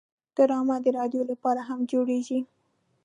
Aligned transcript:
ډرامه 0.35 0.75
د 0.83 0.87
رادیو 0.97 1.21
لپاره 1.31 1.61
هم 1.69 1.79
جوړیږي 1.91 2.39